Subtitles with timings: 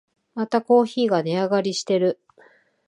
[0.33, 2.19] またコーヒーが値上がりしてる